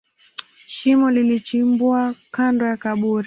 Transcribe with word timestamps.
Shimo 0.67 1.11
lilichimbwa 1.11 2.13
kando 2.31 2.65
ya 2.65 2.77
kaburi. 2.77 3.19